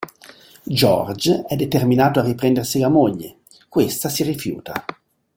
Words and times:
George 0.67 1.43
è 1.47 1.55
determinato 1.55 2.19
a 2.19 2.23
riprendersi 2.23 2.79
la 2.79 2.89
moglie, 2.89 3.41
questa 3.69 4.09
si 4.09 4.23
rifiuta. 4.23 4.73